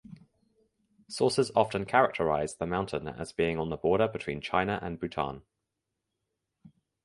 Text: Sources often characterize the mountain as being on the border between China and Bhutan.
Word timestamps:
Sources 1.09 1.51
often 1.55 1.85
characterize 1.85 2.55
the 2.55 2.65
mountain 2.65 3.07
as 3.07 3.31
being 3.33 3.59
on 3.59 3.69
the 3.69 3.77
border 3.77 4.07
between 4.07 4.41
China 4.41 4.79
and 4.81 4.99
Bhutan. 4.99 5.43